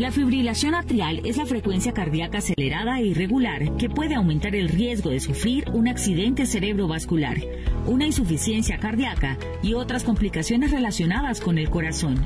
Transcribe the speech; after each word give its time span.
La 0.00 0.10
fibrilación 0.10 0.74
atrial 0.74 1.20
es 1.26 1.36
la 1.36 1.44
frecuencia 1.44 1.92
cardíaca 1.92 2.38
acelerada 2.38 2.98
e 2.98 3.08
irregular 3.08 3.76
que 3.76 3.90
puede 3.90 4.14
aumentar 4.14 4.56
el 4.56 4.70
riesgo 4.70 5.10
de 5.10 5.20
sufrir 5.20 5.68
un 5.74 5.88
accidente 5.88 6.46
cerebrovascular, 6.46 7.36
una 7.84 8.06
insuficiencia 8.06 8.78
cardíaca 8.78 9.36
y 9.62 9.74
otras 9.74 10.02
complicaciones 10.02 10.70
relacionadas 10.70 11.42
con 11.42 11.58
el 11.58 11.68
corazón. 11.68 12.16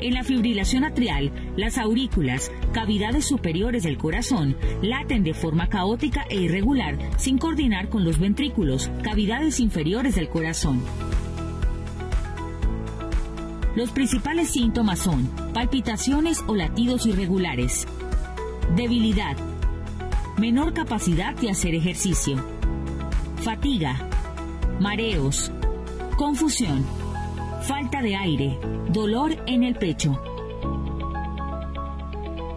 En 0.00 0.14
la 0.14 0.24
fibrilación 0.24 0.84
atrial, 0.84 1.32
las 1.58 1.76
aurículas, 1.76 2.50
cavidades 2.72 3.26
superiores 3.26 3.82
del 3.82 3.98
corazón, 3.98 4.56
laten 4.80 5.22
de 5.22 5.34
forma 5.34 5.68
caótica 5.68 6.24
e 6.30 6.36
irregular 6.36 6.96
sin 7.18 7.36
coordinar 7.36 7.90
con 7.90 8.04
los 8.04 8.18
ventrículos, 8.18 8.90
cavidades 9.02 9.60
inferiores 9.60 10.14
del 10.14 10.30
corazón. 10.30 10.80
Los 13.76 13.90
principales 13.90 14.48
síntomas 14.48 15.00
son 15.00 15.26
palpitaciones 15.52 16.42
o 16.46 16.54
latidos 16.54 17.04
irregulares, 17.04 17.86
debilidad, 18.74 19.36
menor 20.38 20.72
capacidad 20.72 21.34
de 21.34 21.50
hacer 21.50 21.74
ejercicio, 21.74 22.42
fatiga, 23.42 24.08
mareos, 24.80 25.52
confusión, 26.16 26.86
falta 27.64 28.00
de 28.00 28.16
aire, 28.16 28.58
dolor 28.88 29.36
en 29.46 29.62
el 29.62 29.74
pecho. 29.74 30.18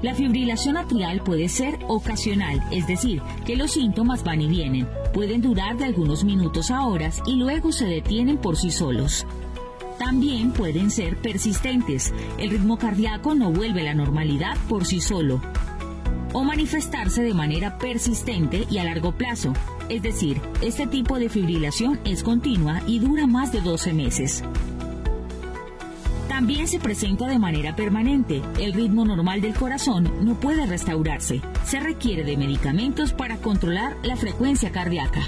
La 0.01 0.15
fibrilación 0.15 0.77
atrial 0.77 1.19
puede 1.19 1.49
ser 1.49 1.79
ocasional, 1.89 2.63
es 2.71 2.87
decir, 2.87 3.21
que 3.45 3.57
los 3.57 3.71
síntomas 3.71 4.23
van 4.23 4.39
y 4.39 4.47
vienen, 4.47 4.87
pueden 5.13 5.41
durar 5.41 5.75
de 5.77 5.83
algunos 5.83 6.23
minutos 6.23 6.71
a 6.71 6.85
horas 6.85 7.21
y 7.25 7.35
luego 7.35 7.73
se 7.73 7.87
detienen 7.87 8.37
por 8.37 8.55
sí 8.55 8.71
solos. 8.71 9.25
También 9.99 10.51
pueden 10.51 10.89
ser 10.89 11.17
persistentes. 11.17 12.13
El 12.37 12.51
ritmo 12.51 12.77
cardíaco 12.77 13.35
no 13.35 13.51
vuelve 13.51 13.81
a 13.81 13.83
la 13.83 13.93
normalidad 13.93 14.57
por 14.69 14.85
sí 14.85 15.01
solo. 15.01 15.41
O 16.31 16.43
manifestarse 16.43 17.21
de 17.21 17.33
manera 17.33 17.77
persistente 17.77 18.65
y 18.71 18.77
a 18.77 18.85
largo 18.85 19.11
plazo. 19.11 19.53
Es 19.89 20.01
decir, 20.01 20.41
este 20.61 20.87
tipo 20.87 21.19
de 21.19 21.27
fibrilación 21.27 21.99
es 22.05 22.23
continua 22.23 22.81
y 22.87 22.99
dura 22.99 23.27
más 23.27 23.51
de 23.51 23.59
12 23.59 23.93
meses. 23.93 24.43
También 26.29 26.69
se 26.69 26.79
presenta 26.79 27.27
de 27.27 27.37
manera 27.37 27.75
permanente. 27.75 28.41
El 28.61 28.71
ritmo 28.71 29.03
normal 29.03 29.41
del 29.41 29.53
corazón 29.53 30.09
no 30.21 30.35
puede 30.39 30.65
restaurarse. 30.65 31.41
Se 31.65 31.81
requiere 31.81 32.23
de 32.23 32.37
medicamentos 32.37 33.11
para 33.11 33.37
controlar 33.37 33.97
la 34.03 34.15
frecuencia 34.15 34.71
cardíaca. 34.71 35.27